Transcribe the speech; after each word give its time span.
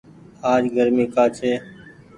آج 0.51 0.63
گرمي 0.75 1.05
ڪآ 1.15 1.23
ڇي۔ 1.35 1.51